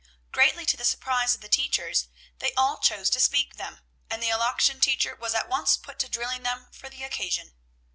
[0.31, 2.07] Greatly to the surprise of the teachers
[2.39, 6.09] they all chose to speak them, and the elocution teacher was at once put to
[6.09, 7.53] drilling them for the occasion.